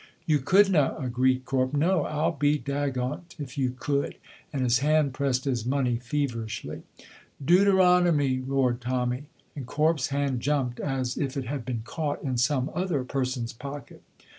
[0.25, 4.15] "You couldna," agreed Corp, "no, I'll be dagont, if you could,"
[4.51, 6.81] and his hand pressed his money feverishly.
[7.45, 9.25] "Deuteronomy!" roared Tommy,
[9.55, 14.01] and Corp's hand jumped as if it had been caught in some other person's, pocket.